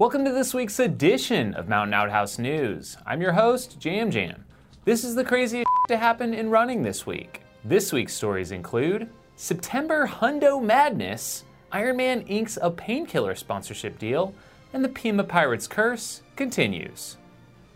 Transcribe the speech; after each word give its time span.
Welcome 0.00 0.24
to 0.24 0.32
this 0.32 0.54
week's 0.54 0.78
edition 0.78 1.52
of 1.52 1.68
Mountain 1.68 1.92
Outhouse 1.92 2.38
News. 2.38 2.96
I'm 3.04 3.20
your 3.20 3.32
host, 3.32 3.78
Jam 3.78 4.10
Jam. 4.10 4.46
This 4.86 5.04
is 5.04 5.14
the 5.14 5.26
craziest 5.26 5.68
to 5.88 5.98
happen 5.98 6.32
in 6.32 6.48
running 6.48 6.82
this 6.82 7.04
week. 7.04 7.42
This 7.66 7.92
week's 7.92 8.14
stories 8.14 8.50
include 8.50 9.10
September 9.36 10.06
Hundo 10.06 10.58
Madness, 10.58 11.44
Ironman 11.70 12.24
inks 12.30 12.58
a 12.62 12.70
painkiller 12.70 13.34
sponsorship 13.34 13.98
deal, 13.98 14.32
and 14.72 14.82
the 14.82 14.88
Pima 14.88 15.22
Pirates 15.22 15.66
curse 15.66 16.22
continues. 16.34 17.18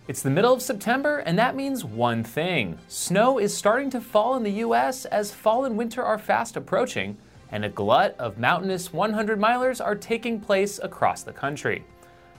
It's 0.08 0.22
the 0.22 0.30
middle 0.30 0.54
of 0.54 0.62
September, 0.62 1.18
and 1.18 1.38
that 1.38 1.54
means 1.54 1.84
one 1.84 2.24
thing 2.24 2.78
snow 2.88 3.38
is 3.38 3.54
starting 3.54 3.90
to 3.90 4.00
fall 4.00 4.34
in 4.34 4.44
the 4.44 4.62
US 4.64 5.04
as 5.04 5.30
fall 5.30 5.66
and 5.66 5.76
winter 5.76 6.02
are 6.02 6.16
fast 6.16 6.56
approaching, 6.56 7.18
and 7.50 7.66
a 7.66 7.68
glut 7.68 8.16
of 8.18 8.38
mountainous 8.38 8.94
100 8.94 9.38
milers 9.38 9.84
are 9.84 9.94
taking 9.94 10.40
place 10.40 10.80
across 10.82 11.22
the 11.22 11.30
country. 11.30 11.84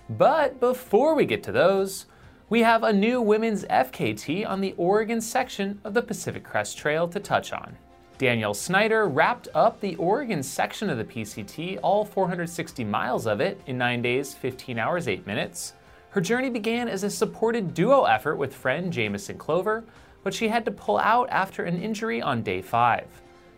But 0.10 0.60
before 0.60 1.16
we 1.16 1.26
get 1.26 1.42
to 1.44 1.52
those, 1.52 2.06
we 2.48 2.62
have 2.62 2.84
a 2.84 2.94
new 2.94 3.22
women's 3.22 3.66
FKT 3.66 4.48
on 4.48 4.62
the 4.62 4.76
Oregon 4.78 5.20
section 5.20 5.82
of 5.84 5.96
the 5.96 6.02
Pacific 6.04 6.44
Crest 6.44 6.78
Trail 6.78 7.08
to 7.08 7.20
touch 7.20 7.52
on. 7.52 7.76
Danielle 8.20 8.54
Snyder 8.54 9.10
wrapped 9.10 9.48
up 9.56 9.82
the 9.82 9.96
Oregon 9.96 10.44
section 10.44 10.92
of 10.92 11.00
the 11.00 11.04
PCT, 11.04 11.80
all 11.82 12.06
460 12.06 12.84
miles 12.84 13.26
of 13.26 13.42
it, 13.42 13.60
in 13.66 13.80
9 13.80 14.04
days, 14.04 14.34
15 14.36 14.78
hours, 14.78 15.08
8 15.08 15.26
minutes. 15.26 15.74
Her 16.12 16.22
journey 16.22 16.52
began 16.52 16.88
as 16.88 17.04
a 17.04 17.10
supported 17.10 17.74
duo 17.74 18.04
effort 18.04 18.36
with 18.36 18.56
friend 18.56 18.94
Jamison 18.94 19.38
Clover, 19.38 19.84
but 20.24 20.34
she 20.34 20.48
had 20.48 20.66
to 20.66 20.72
pull 20.72 21.00
out 21.00 21.28
after 21.30 21.64
an 21.64 21.82
injury 21.82 22.22
on 22.22 22.44
day 22.44 22.62
5. 22.62 23.06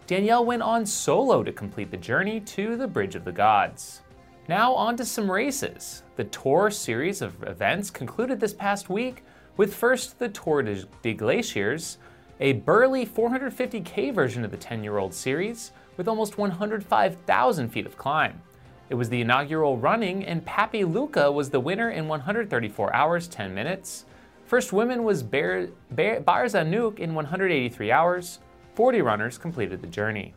Danielle 0.08 0.46
went 0.46 0.62
on 0.62 0.86
solo 0.86 1.44
to 1.44 1.52
complete 1.52 1.92
the 1.92 1.98
journey 1.98 2.40
to 2.40 2.78
the 2.78 2.88
Bridge 2.88 3.16
of 3.16 3.26
the 3.26 3.32
Gods. 3.34 4.02
Now, 4.50 4.74
on 4.76 4.96
to 4.96 5.04
some 5.04 5.30
races. 5.30 6.04
The 6.16 6.24
Tour 6.24 6.72
series 6.72 7.22
of 7.22 7.44
events 7.44 7.90
concluded 7.90 8.40
this 8.40 8.54
past 8.54 8.90
week 8.90 9.24
with 9.58 9.76
first 9.76 10.20
the 10.20 10.30
Tor 10.30 10.64
des 10.64 11.14
Glaciers, 11.14 11.98
a 12.40 12.54
burly 12.54 13.06
450k 13.06 14.14
version 14.14 14.46
of 14.46 14.52
the 14.52 14.58
10 14.58 14.86
year 14.86 15.00
old 15.00 15.14
series 15.14 15.74
with 15.98 16.08
almost 16.08 16.38
105,000 16.38 17.70
feet 17.70 17.86
of 17.86 17.98
climb. 17.98 18.42
It 18.90 18.96
was 18.96 19.10
the 19.10 19.20
inaugural 19.20 19.78
running, 19.78 20.24
and 20.24 20.46
Papi 20.46 20.90
Luca 20.90 21.30
was 21.30 21.50
the 21.50 21.60
winner 21.60 21.90
in 21.90 22.08
134 22.08 22.96
hours 22.96 23.28
10 23.28 23.54
minutes. 23.54 24.06
First 24.46 24.72
women 24.72 25.04
was 25.04 25.24
Bar- 25.24 25.68
Barza 25.94 26.64
Nuke 26.64 27.00
in 27.00 27.14
183 27.14 27.92
hours. 27.92 28.40
40 28.76 29.02
runners 29.02 29.38
completed 29.38 29.82
the 29.82 29.88
journey. 29.88 30.34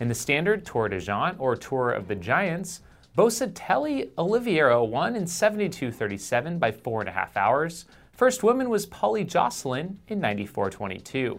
In 0.00 0.08
the 0.08 0.14
standard 0.14 0.66
Tor 0.66 0.90
des 0.90 0.98
Géants, 0.98 1.36
or 1.38 1.56
Tour 1.56 1.92
of 1.92 2.08
the 2.08 2.14
Giants, 2.14 2.82
Bosatelli 3.16 4.08
Oliviero 4.16 4.88
won 4.88 5.16
in 5.16 5.24
72.37 5.24 6.58
by 6.58 6.72
four 6.72 7.00
and 7.00 7.10
a 7.10 7.12
half 7.12 7.36
hours. 7.36 7.84
First 8.10 8.42
woman 8.42 8.70
was 8.70 8.86
Pauly 8.86 9.26
Jocelyne 9.26 9.98
in 10.08 10.18
94.22. 10.18 11.38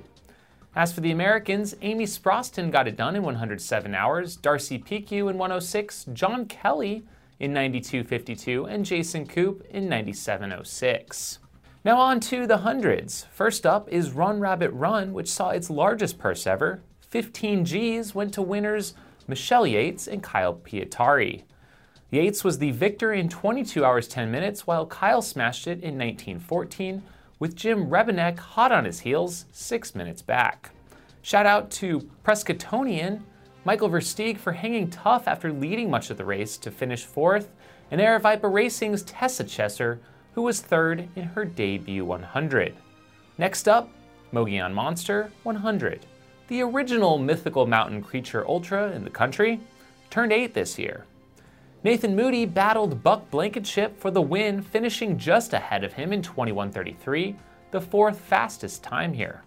As 0.75 0.93
for 0.93 1.01
the 1.01 1.09
Americans, 1.09 1.73
Amy 1.81 2.05
Sproston 2.05 2.69
got 2.69 2.87
it 2.87 2.95
done 2.95 3.15
in 3.15 3.23
107 3.23 3.95
hours, 3.95 4.35
Darcy 4.35 4.77
Piceu 4.77 5.31
in 5.31 5.39
106, 5.39 6.05
John 6.13 6.45
Kelly 6.45 7.05
in 7.39 7.51
92.52, 7.51 8.71
and 8.71 8.85
Jason 8.85 9.25
Koop 9.25 9.65
in 9.71 9.89
97.06. 9.89 11.39
Now 11.83 11.97
on 11.99 12.19
to 12.19 12.45
the 12.45 12.57
hundreds. 12.57 13.25
First 13.31 13.65
up 13.65 13.89
is 13.89 14.11
Run 14.11 14.39
Rabbit 14.39 14.69
Run, 14.73 15.11
which 15.11 15.31
saw 15.31 15.49
its 15.49 15.71
largest 15.71 16.19
purse 16.19 16.45
ever. 16.45 16.83
15 17.09 17.65
G's 17.65 18.13
went 18.13 18.31
to 18.35 18.43
winners 18.43 18.93
Michelle 19.27 19.65
Yates 19.65 20.07
and 20.07 20.21
Kyle 20.21 20.53
Pietari. 20.53 21.43
Yates 22.13 22.43
was 22.43 22.59
the 22.59 22.69
victor 22.69 23.11
in 23.11 23.27
22 23.27 23.83
hours 23.83 24.07
10 24.07 24.29
minutes, 24.29 24.67
while 24.67 24.85
Kyle 24.85 25.23
smashed 25.23 25.65
it 25.65 25.81
in 25.81 25.97
1914, 25.97 27.01
with 27.39 27.55
Jim 27.55 27.87
Rebenack 27.87 28.37
hot 28.37 28.71
on 28.71 28.85
his 28.85 28.99
heels, 28.99 29.45
six 29.51 29.95
minutes 29.95 30.21
back. 30.21 30.69
Shout 31.23 31.47
out 31.47 31.71
to 31.71 32.07
Prescottonian 32.23 33.23
Michael 33.65 33.89
Versteeg 33.89 34.37
for 34.37 34.51
hanging 34.51 34.91
tough 34.91 35.27
after 35.27 35.51
leading 35.51 35.89
much 35.89 36.11
of 36.11 36.17
the 36.17 36.23
race 36.23 36.55
to 36.59 36.69
finish 36.69 37.03
fourth, 37.03 37.49
and 37.89 37.99
Aravaipa 37.99 38.53
Racing's 38.53 39.01
Tessa 39.01 39.43
Chesser, 39.43 39.97
who 40.35 40.43
was 40.43 40.61
third 40.61 41.09
in 41.15 41.23
her 41.23 41.45
debut 41.45 42.05
100. 42.05 42.75
Next 43.39 43.67
up, 43.67 43.89
Mogollon 44.31 44.71
Monster 44.71 45.31
100, 45.41 46.05
the 46.47 46.61
original 46.61 47.17
mythical 47.17 47.65
mountain 47.65 48.03
creature 48.03 48.47
ultra 48.47 48.91
in 48.91 49.03
the 49.03 49.09
country, 49.09 49.59
turned 50.11 50.31
eight 50.31 50.53
this 50.53 50.77
year. 50.77 51.07
Nathan 51.83 52.15
Moody 52.15 52.45
battled 52.45 53.03
Buck 53.03 53.29
Blankenship 53.29 53.99
for 53.99 54.09
the 54.09 54.21
win, 54.21 54.61
finishing 54.61 55.17
just 55.17 55.51
ahead 55.51 55.83
of 55.83 55.91
him 55.91 56.13
in 56.13 56.21
21:33, 56.21 57.35
the 57.71 57.81
fourth 57.81 58.21
fastest 58.21 58.81
time 58.81 59.11
here. 59.11 59.43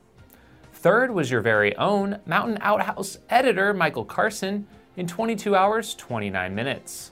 Third 0.75 1.11
was 1.11 1.31
your 1.31 1.41
very 1.41 1.75
own 1.77 2.21
Mountain 2.27 2.59
Outhouse 2.61 3.17
editor 3.31 3.73
Michael 3.73 4.05
Carson 4.05 4.67
in 4.99 5.07
22 5.07 5.57
hours 5.57 5.95
29 5.95 6.55
minutes. 6.55 7.11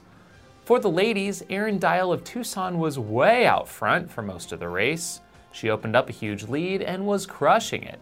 For 0.63 0.79
the 0.79 0.91
ladies, 0.91 1.41
Erin 1.49 1.79
Dial 1.79 2.13
of 2.13 2.23
Tucson 2.23 2.77
was 2.77 2.99
way 2.99 3.47
out 3.47 3.67
front 3.67 4.11
for 4.11 4.21
most 4.21 4.51
of 4.51 4.59
the 4.59 4.69
race. 4.69 5.21
She 5.51 5.71
opened 5.71 5.95
up 5.95 6.07
a 6.07 6.13
huge 6.13 6.43
lead 6.43 6.83
and 6.83 7.07
was 7.07 7.25
crushing 7.25 7.81
it. 7.81 7.99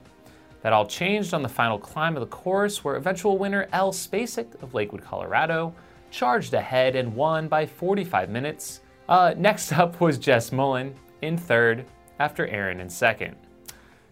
That 0.61 0.73
all 0.73 0.87
changed 0.87 1.33
on 1.33 1.41
the 1.41 1.47
final 1.47 1.79
climb 1.79 2.17
of 2.17 2.21
the 2.21 2.35
course, 2.35 2.83
where 2.83 2.97
eventual 2.97 3.37
winner 3.37 3.69
Elle 3.71 3.93
Spacek 3.93 4.61
of 4.61 4.73
Lakewood, 4.73 5.03
Colorado, 5.03 5.73
charged 6.13 6.53
ahead 6.53 6.95
and 6.95 7.13
won 7.13 7.47
by 7.47 7.65
45 7.65 8.29
minutes. 8.29 8.81
Uh, 9.09 9.33
next 9.35 9.71
up 9.73 9.99
was 9.99 10.17
Jess 10.17 10.51
Mullen 10.51 10.95
in 11.21 11.37
third, 11.37 11.85
after 12.19 12.47
Erin 12.47 12.79
in 12.79 12.89
second. 12.89 13.35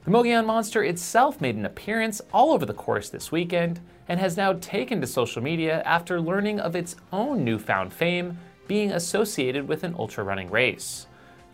The 0.03 0.11
Mogollon 0.11 0.45
Monster 0.45 0.83
itself 0.83 1.39
made 1.39 1.55
an 1.55 1.67
appearance 1.67 2.21
all 2.33 2.51
over 2.51 2.65
the 2.65 2.73
course 2.73 3.09
this 3.09 3.31
weekend 3.31 3.79
and 4.09 4.19
has 4.19 4.35
now 4.35 4.53
taken 4.53 4.99
to 4.99 5.07
social 5.07 5.43
media 5.43 5.83
after 5.83 6.19
learning 6.19 6.59
of 6.59 6.75
its 6.75 6.95
own 7.13 7.45
newfound 7.45 7.93
fame 7.93 8.37
being 8.67 8.93
associated 8.93 9.67
with 9.67 9.83
an 9.83 9.95
ultra 9.99 10.23
running 10.23 10.49
race. 10.49 11.05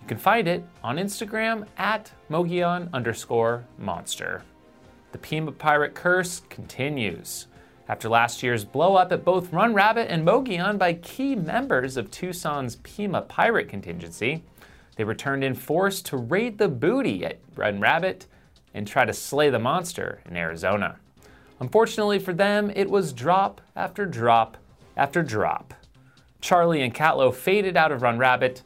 You 0.02 0.08
can 0.08 0.18
find 0.18 0.48
it 0.48 0.64
on 0.82 0.96
Instagram 0.96 1.68
at 1.78 2.10
Mogollon 2.30 2.90
underscore 2.94 3.66
monster. 3.78 4.44
The 5.12 5.18
Pima 5.18 5.52
Pirate 5.52 5.94
curse 5.94 6.42
continues 6.50 7.47
after 7.90 8.10
last 8.10 8.44
year's 8.44 8.66
blowup 8.66 9.12
at 9.12 9.24
both 9.24 9.54
Run 9.54 9.74
Rabbit 9.74 10.12
and 10.12 10.26
Mogollon 10.26 10.78
by 10.78 10.94
key 10.94 11.36
members 11.36 11.98
of 11.98 12.12
Tucson's 12.12 12.78
Pima 12.78 13.22
Pirate 13.22 13.70
contingency. 13.70 14.44
They 14.98 15.04
returned 15.04 15.44
in 15.44 15.54
force 15.54 16.02
to 16.04 16.18
raid 16.18 16.58
the 16.58 16.68
booty 16.68 17.24
at 17.24 17.40
Run 17.56 17.80
Rabbit 17.80 18.26
and 18.74 18.88
try 18.88 19.06
to 19.06 19.14
slay 19.14 19.50
the 19.50 19.60
monster 19.60 20.22
in 20.30 20.36
Arizona. 20.36 20.98
Unfortunately 21.60 22.20
for 22.20 22.34
them, 22.34 22.72
it 22.76 22.90
was 22.90 23.14
drop 23.14 23.62
after 23.76 24.06
drop 24.06 24.58
after 24.96 25.24
drop. 25.24 25.74
Charlie 26.42 26.82
and 26.82 26.94
Catlow 26.94 27.34
faded 27.34 27.78
out 27.78 27.92
of 27.92 28.02
Run 28.02 28.18
Rabbit, 28.18 28.64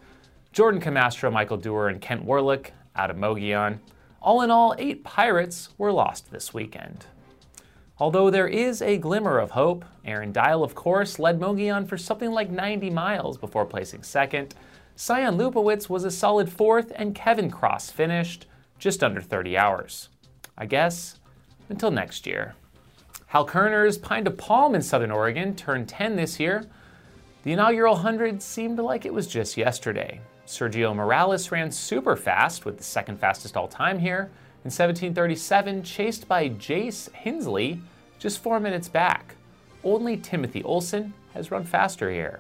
Jordan 0.52 0.82
Camastro, 0.82 1.32
Michael 1.32 1.58
Dewar, 1.58 1.88
and 1.88 2.02
Kent 2.02 2.26
Warlick 2.26 2.72
out 2.96 3.10
of 3.10 3.18
Mogollon. 3.18 3.80
All 4.22 4.42
in 4.42 4.52
all, 4.52 4.76
eight 4.78 5.04
pirates 5.04 5.70
were 5.78 5.92
lost 5.92 6.32
this 6.32 6.54
weekend. 6.54 7.06
Although 8.02 8.32
there 8.32 8.48
is 8.48 8.82
a 8.82 8.98
glimmer 8.98 9.38
of 9.38 9.52
hope, 9.52 9.86
Erin 10.04 10.32
Dial, 10.32 10.64
of 10.64 10.74
course, 10.74 11.20
led 11.20 11.40
Mogollon 11.40 11.86
for 11.86 12.00
something 12.00 12.32
like 12.32 12.50
90 12.50 12.90
miles 12.90 13.38
before 13.38 13.64
placing 13.64 14.02
second. 14.02 14.56
Sion 14.98 15.38
Lupowitz 15.38 15.88
was 15.88 16.04
a 16.04 16.10
solid 16.10 16.50
fourth, 16.50 16.92
and 16.96 17.14
Kevin 17.14 17.52
Cross 17.52 17.92
finished 17.92 18.48
just 18.80 19.04
under 19.04 19.22
30 19.22 19.56
hours. 19.56 20.10
I 20.58 20.66
guess 20.66 21.20
until 21.70 21.92
next 21.92 22.26
year. 22.26 22.56
Hal 23.28 23.46
Koerner's 23.46 24.00
Pine 24.00 24.26
to 24.26 24.32
Palm 24.32 24.74
in 24.74 24.82
Southern 24.82 25.12
Oregon 25.12 25.56
turned 25.56 25.88
10 25.88 26.16
this 26.16 26.40
year. 26.40 26.66
The 27.44 27.52
inaugural 27.52 27.94
100 27.94 28.42
seemed 28.42 28.80
like 28.80 29.06
it 29.06 29.14
was 29.14 29.28
just 29.28 29.58
yesterday. 29.58 30.22
Sergio 30.48 30.96
Morales 30.96 31.52
ran 31.52 31.70
super 31.70 32.16
fast 32.16 32.66
with 32.66 32.80
the 32.80 32.84
second 32.84 33.20
fastest 33.20 33.56
all 33.56 33.68
time 33.68 34.00
here 34.00 34.32
in 34.64 34.70
1737, 34.70 35.84
chased 35.84 36.28
by 36.28 36.50
Jace 36.50 37.10
Hinsley 37.12 37.80
just 38.20 38.44
four 38.44 38.60
minutes 38.60 38.88
back. 38.88 39.36
Only 39.84 40.18
Timothy 40.18 40.62
Olson 40.62 41.14
has 41.34 41.50
run 41.50 41.64
faster 41.64 42.12
here. 42.12 42.40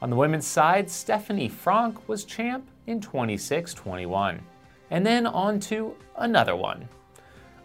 On 0.00 0.10
the 0.10 0.16
women's 0.16 0.46
side, 0.46 0.88
Stephanie 0.88 1.48
Franck 1.48 2.08
was 2.08 2.24
champ 2.24 2.68
in 2.86 3.00
26 3.00 3.74
21. 3.74 4.40
And 4.90 5.04
then 5.04 5.26
on 5.26 5.58
to 5.60 5.96
another 6.18 6.54
one. 6.54 6.88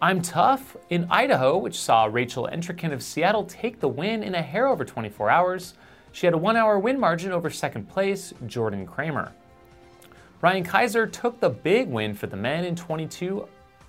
IMTUF 0.01 0.77
in 0.89 1.05
Idaho, 1.11 1.57
which 1.57 1.79
saw 1.79 2.05
Rachel 2.05 2.49
Entrekin 2.51 2.93
of 2.93 3.03
Seattle 3.03 3.43
take 3.43 3.79
the 3.79 3.89
win 3.89 4.23
in 4.23 4.33
a 4.33 4.41
hair 4.41 4.67
over 4.67 4.85
24 4.85 5.29
hours. 5.29 5.73
She 6.11 6.25
had 6.25 6.33
a 6.33 6.37
one 6.37 6.55
hour 6.55 6.79
win 6.79 6.99
margin 6.99 7.31
over 7.31 7.49
second 7.49 7.87
place, 7.89 8.33
Jordan 8.47 8.87
Kramer. 8.87 9.33
Ryan 10.41 10.63
Kaiser 10.63 11.05
took 11.05 11.39
the 11.39 11.49
big 11.49 11.89
win 11.89 12.15
for 12.15 12.27
the 12.27 12.37
men 12.37 12.63
in 12.63 12.75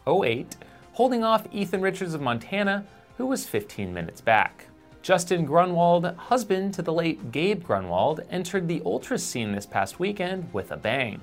22.08, 0.06 0.47
holding 0.93 1.25
off 1.25 1.47
Ethan 1.52 1.81
Richards 1.81 2.14
of 2.14 2.20
Montana, 2.20 2.85
who 3.17 3.26
was 3.26 3.47
15 3.47 3.93
minutes 3.93 4.20
back. 4.20 4.67
Justin 5.02 5.44
Grunewald, 5.44 6.05
husband 6.17 6.75
to 6.75 6.82
the 6.82 6.93
late 6.93 7.32
Gabe 7.32 7.62
Grunewald, 7.62 8.20
entered 8.31 8.69
the 8.69 8.82
ultra 8.85 9.19
scene 9.19 9.52
this 9.52 9.67
past 9.67 9.99
weekend 9.99 10.52
with 10.52 10.73
a 10.73 10.76
bang. 10.76 11.20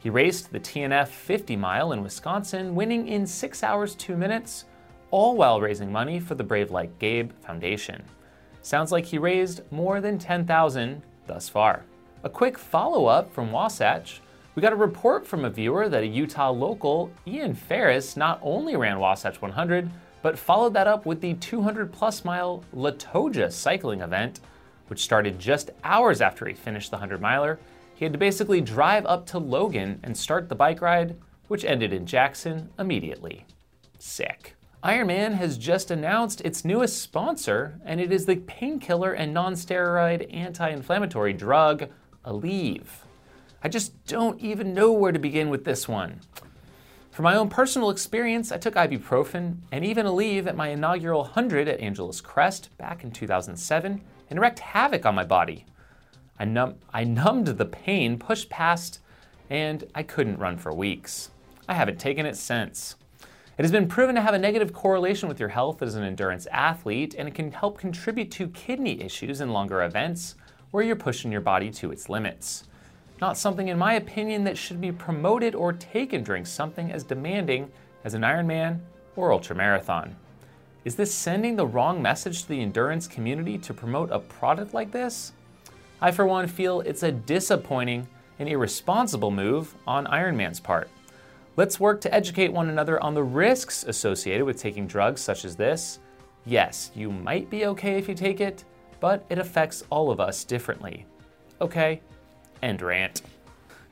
He 0.00 0.10
raced 0.10 0.52
the 0.52 0.60
TNF 0.60 1.08
50 1.08 1.56
mile 1.56 1.92
in 1.92 2.02
Wisconsin, 2.02 2.74
winning 2.74 3.08
in 3.08 3.26
6 3.26 3.62
hours 3.62 3.94
2 3.94 4.16
minutes, 4.16 4.66
all 5.10 5.36
while 5.36 5.60
raising 5.60 5.90
money 5.90 6.20
for 6.20 6.34
the 6.34 6.44
Brave 6.44 6.70
Like 6.70 6.98
Gabe 6.98 7.32
Foundation. 7.40 8.02
Sounds 8.62 8.92
like 8.92 9.06
he 9.06 9.18
raised 9.18 9.60
more 9.70 10.00
than 10.00 10.18
10,000 10.18 11.02
thus 11.26 11.48
far. 11.48 11.84
A 12.22 12.28
quick 12.28 12.58
follow-up 12.58 13.32
from 13.32 13.52
Wasatch. 13.52 14.20
We 14.56 14.62
got 14.62 14.72
a 14.72 14.76
report 14.76 15.26
from 15.26 15.44
a 15.44 15.50
viewer 15.50 15.86
that 15.90 16.02
a 16.02 16.06
Utah 16.06 16.48
local, 16.50 17.10
Ian 17.26 17.54
Ferris, 17.54 18.16
not 18.16 18.40
only 18.42 18.74
ran 18.74 18.98
Wasatch 18.98 19.42
100, 19.42 19.90
but 20.22 20.38
followed 20.38 20.72
that 20.72 20.86
up 20.86 21.04
with 21.04 21.20
the 21.20 21.34
200 21.34 21.92
plus 21.92 22.24
mile 22.24 22.64
LOTOJA 22.74 23.52
cycling 23.52 24.00
event, 24.00 24.40
which 24.86 25.02
started 25.02 25.38
just 25.38 25.72
hours 25.84 26.22
after 26.22 26.46
he 26.46 26.54
finished 26.54 26.90
the 26.90 26.96
100 26.96 27.20
miler. 27.20 27.58
He 27.96 28.06
had 28.06 28.14
to 28.14 28.18
basically 28.18 28.62
drive 28.62 29.04
up 29.04 29.26
to 29.26 29.38
Logan 29.38 30.00
and 30.02 30.16
start 30.16 30.48
the 30.48 30.54
bike 30.54 30.80
ride, 30.80 31.16
which 31.48 31.66
ended 31.66 31.92
in 31.92 32.06
Jackson 32.06 32.70
immediately. 32.78 33.44
Sick. 33.98 34.54
Ironman 34.82 35.34
has 35.34 35.58
just 35.58 35.90
announced 35.90 36.40
its 36.40 36.64
newest 36.64 37.02
sponsor, 37.02 37.78
and 37.84 38.00
it 38.00 38.10
is 38.10 38.24
the 38.24 38.36
painkiller 38.36 39.12
and 39.12 39.34
non 39.34 39.52
steroid 39.52 40.34
anti 40.34 40.70
inflammatory 40.70 41.34
drug, 41.34 41.90
Aleve. 42.24 43.05
I 43.66 43.68
just 43.68 44.06
don't 44.06 44.40
even 44.40 44.74
know 44.74 44.92
where 44.92 45.10
to 45.10 45.18
begin 45.18 45.50
with 45.50 45.64
this 45.64 45.88
one. 45.88 46.20
From 47.10 47.24
my 47.24 47.34
own 47.34 47.48
personal 47.48 47.90
experience, 47.90 48.52
I 48.52 48.58
took 48.58 48.74
ibuprofen 48.74 49.56
and 49.72 49.84
even 49.84 50.06
Aleve 50.06 50.46
at 50.46 50.54
my 50.54 50.68
inaugural 50.68 51.22
100 51.22 51.66
at 51.66 51.80
Angeles 51.80 52.20
Crest 52.20 52.70
back 52.78 53.02
in 53.02 53.10
2007 53.10 54.00
and 54.30 54.40
wreaked 54.40 54.60
havoc 54.60 55.04
on 55.04 55.16
my 55.16 55.24
body. 55.24 55.66
I, 56.38 56.44
num- 56.44 56.76
I 56.94 57.02
numbed 57.02 57.48
the 57.48 57.64
pain, 57.64 58.20
pushed 58.20 58.50
past, 58.50 59.00
and 59.50 59.82
I 59.96 60.04
couldn't 60.04 60.38
run 60.38 60.58
for 60.58 60.72
weeks. 60.72 61.30
I 61.68 61.74
haven't 61.74 61.98
taken 61.98 62.24
it 62.24 62.36
since. 62.36 62.94
It 63.58 63.62
has 63.62 63.72
been 63.72 63.88
proven 63.88 64.14
to 64.14 64.20
have 64.20 64.34
a 64.34 64.38
negative 64.38 64.72
correlation 64.72 65.28
with 65.28 65.40
your 65.40 65.48
health 65.48 65.82
as 65.82 65.96
an 65.96 66.04
endurance 66.04 66.46
athlete, 66.52 67.16
and 67.18 67.26
it 67.26 67.34
can 67.34 67.50
help 67.50 67.80
contribute 67.80 68.30
to 68.30 68.46
kidney 68.46 69.02
issues 69.02 69.40
in 69.40 69.50
longer 69.52 69.82
events 69.82 70.36
where 70.70 70.84
you're 70.84 70.94
pushing 70.94 71.32
your 71.32 71.40
body 71.40 71.72
to 71.72 71.90
its 71.90 72.08
limits 72.08 72.62
not 73.20 73.38
something, 73.38 73.68
in 73.68 73.78
my 73.78 73.94
opinion, 73.94 74.44
that 74.44 74.58
should 74.58 74.80
be 74.80 74.92
promoted 74.92 75.54
or 75.54 75.72
taken 75.72 76.22
during 76.22 76.44
something 76.44 76.92
as 76.92 77.04
demanding 77.04 77.70
as 78.04 78.14
an 78.14 78.22
Ironman 78.22 78.80
or 79.16 79.30
ultramarathon. 79.30 80.12
Is 80.84 80.94
this 80.94 81.12
sending 81.12 81.56
the 81.56 81.66
wrong 81.66 82.00
message 82.00 82.42
to 82.42 82.48
the 82.48 82.60
endurance 82.60 83.08
community 83.08 83.58
to 83.58 83.74
promote 83.74 84.10
a 84.12 84.18
product 84.18 84.74
like 84.74 84.92
this? 84.92 85.32
I, 86.00 86.12
for 86.12 86.26
one, 86.26 86.46
feel 86.46 86.82
it's 86.82 87.02
a 87.02 87.10
disappointing 87.10 88.06
and 88.38 88.48
irresponsible 88.48 89.30
move 89.30 89.74
on 89.86 90.06
Ironman's 90.06 90.60
part. 90.60 90.90
Let's 91.56 91.80
work 91.80 92.02
to 92.02 92.14
educate 92.14 92.52
one 92.52 92.68
another 92.68 93.02
on 93.02 93.14
the 93.14 93.22
risks 93.22 93.84
associated 93.84 94.44
with 94.44 94.58
taking 94.58 94.86
drugs 94.86 95.22
such 95.22 95.46
as 95.46 95.56
this. 95.56 96.00
Yes, 96.44 96.90
you 96.94 97.10
might 97.10 97.48
be 97.48 97.66
okay 97.66 97.96
if 97.96 98.08
you 98.08 98.14
take 98.14 98.40
it, 98.40 98.64
but 99.00 99.24
it 99.30 99.38
affects 99.38 99.82
all 99.88 100.10
of 100.10 100.20
us 100.20 100.44
differently. 100.44 101.06
Okay, 101.62 102.02
End 102.62 102.82
rant. 102.82 103.22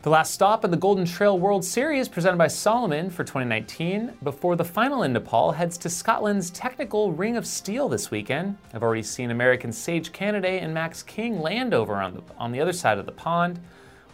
The 0.05 0.11
last 0.11 0.35
stop 0.35 0.65
at 0.65 0.71
the 0.71 0.77
Golden 0.77 1.07
Trail 1.07 1.39
World 1.39 1.65
Series 1.65 2.11
presented 2.11 2.37
by 2.37 2.49
Salomon 2.49 3.09
for 3.09 3.25
2019 3.25 4.13
before 4.23 4.55
the 4.55 4.63
final 4.63 5.03
in 5.03 5.15
Nepal 5.15 5.53
heads 5.53 5.79
to 5.79 5.89
Scotland's 5.89 6.51
technical 6.51 7.13
Ring 7.13 7.39
of 7.39 7.47
Steel 7.47 7.89
this 7.89 8.11
weekend. 8.11 8.59
I've 8.75 8.83
already 8.83 9.03
seen 9.03 9.31
American 9.31 9.73
Sage 9.73 10.13
Canaday 10.13 10.63
and 10.63 10.75
Max 10.75 11.03
King 11.03 11.41
land 11.41 11.73
over 11.73 11.95
on 11.95 12.17
the, 12.17 12.23
on 12.37 12.53
the 12.53 12.61
other 12.61 12.75
side 12.75 12.99
of 12.99 13.07
the 13.07 13.13
pond. 13.13 13.59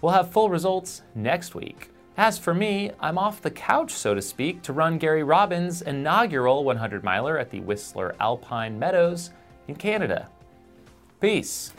We'll 0.01 0.13
have 0.13 0.31
full 0.31 0.49
results 0.49 1.03
next 1.17 1.57
week. 1.57 1.91
As 2.17 2.39
for 2.39 2.55
me, 2.55 2.93
I'm 3.01 3.19
off 3.19 3.43
the 3.43 3.51
couch, 3.51 3.91
so 3.91 4.15
to 4.15 4.23
speak, 4.23 4.63
to 4.63 4.73
run 4.73 4.97
Gary 4.97 5.25
Robbins' 5.25 5.83
inaugural 5.83 6.63
100 6.63 7.03
miler 7.03 7.37
at 7.37 7.51
the 7.51 7.61
Whistler 7.61 8.15
Alpine 8.21 8.79
Meadows 8.79 9.31
in 9.67 9.75
Canada. 9.75 10.29
Peace. 11.21 11.73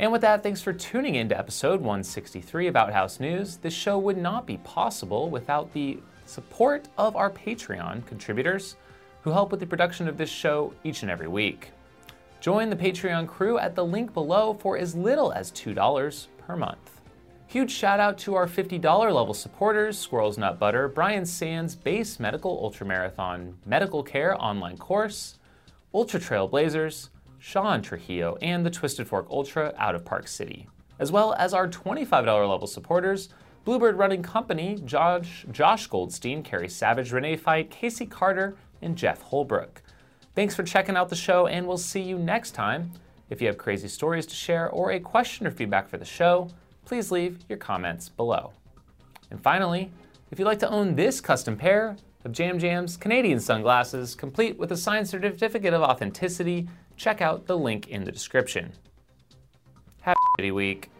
And 0.00 0.12
with 0.12 0.20
that, 0.20 0.44
thanks 0.44 0.62
for 0.62 0.72
tuning 0.72 1.16
in 1.16 1.28
to 1.30 1.38
episode 1.38 1.80
163 1.80 2.68
of 2.68 2.76
Outhouse 2.76 3.18
News. 3.18 3.56
This 3.56 3.74
show 3.74 3.98
would 3.98 4.16
not 4.16 4.46
be 4.46 4.58
possible 4.58 5.28
without 5.28 5.72
the 5.72 5.98
support 6.24 6.86
of 6.96 7.16
our 7.16 7.30
Patreon 7.30 8.06
contributors 8.06 8.76
who 9.22 9.32
help 9.32 9.50
with 9.50 9.58
the 9.58 9.66
production 9.66 10.06
of 10.06 10.16
this 10.16 10.30
show 10.30 10.72
each 10.84 11.02
and 11.02 11.10
every 11.10 11.26
week. 11.26 11.72
Join 12.40 12.70
the 12.70 12.76
Patreon 12.76 13.26
crew 13.26 13.58
at 13.58 13.74
the 13.74 13.84
link 13.84 14.14
below 14.14 14.54
for 14.60 14.78
as 14.78 14.94
little 14.94 15.32
as 15.32 15.50
$2 15.50 16.26
per 16.38 16.54
month. 16.54 17.00
Huge 17.48 17.72
shout 17.72 17.98
out 17.98 18.18
to 18.18 18.36
our 18.36 18.46
$50 18.46 18.80
level 19.12 19.34
supporters 19.34 19.98
Squirrels 19.98 20.38
Nut 20.38 20.60
Butter, 20.60 20.86
Brian 20.86 21.26
Sands 21.26 21.74
Base 21.74 22.20
Medical 22.20 22.62
Ultramarathon 22.62 23.54
Medical 23.66 24.04
Care 24.04 24.40
Online 24.40 24.76
Course, 24.76 25.38
Ultra 25.92 26.20
Trail 26.20 26.46
Blazers, 26.46 27.10
Sean 27.38 27.82
Trujillo, 27.82 28.36
and 28.42 28.64
the 28.64 28.70
Twisted 28.70 29.06
Fork 29.06 29.26
Ultra 29.30 29.74
out 29.78 29.94
of 29.94 30.04
Park 30.04 30.28
City, 30.28 30.68
as 30.98 31.12
well 31.12 31.34
as 31.34 31.54
our 31.54 31.68
$25 31.68 32.26
level 32.26 32.66
supporters 32.66 33.28
Bluebird 33.64 33.98
Running 33.98 34.22
Company, 34.22 34.80
Josh, 34.84 35.44
Josh 35.50 35.86
Goldstein, 35.88 36.42
Carrie 36.42 36.68
Savage, 36.68 37.12
Renee 37.12 37.36
Fight, 37.36 37.70
Casey 37.70 38.06
Carter, 38.06 38.56
and 38.80 38.96
Jeff 38.96 39.20
Holbrook. 39.20 39.82
Thanks 40.34 40.54
for 40.54 40.62
checking 40.62 40.96
out 40.96 41.10
the 41.10 41.16
show, 41.16 41.46
and 41.46 41.66
we'll 41.66 41.76
see 41.76 42.00
you 42.00 42.18
next 42.18 42.52
time. 42.52 42.92
If 43.28 43.42
you 43.42 43.46
have 43.48 43.58
crazy 43.58 43.88
stories 43.88 44.24
to 44.26 44.34
share 44.34 44.70
or 44.70 44.92
a 44.92 45.00
question 45.00 45.46
or 45.46 45.50
feedback 45.50 45.88
for 45.88 45.98
the 45.98 46.04
show, 46.04 46.48
please 46.86 47.10
leave 47.10 47.40
your 47.48 47.58
comments 47.58 48.08
below. 48.08 48.52
And 49.30 49.38
finally, 49.42 49.90
if 50.30 50.38
you'd 50.38 50.46
like 50.46 50.60
to 50.60 50.70
own 50.70 50.94
this 50.94 51.20
custom 51.20 51.56
pair 51.56 51.96
of 52.24 52.32
Jam 52.32 52.58
Jam's 52.58 52.96
Canadian 52.96 53.40
sunglasses, 53.40 54.14
complete 54.14 54.58
with 54.58 54.72
a 54.72 54.76
signed 54.76 55.08
certificate 55.08 55.72
of 55.72 55.82
authenticity 55.82 56.68
check 56.96 57.20
out 57.20 57.46
the 57.46 57.56
link 57.56 57.88
in 57.88 58.04
the 58.04 58.12
description. 58.12 58.72
Have 60.00 60.16
a 60.40 60.50
week. 60.50 60.90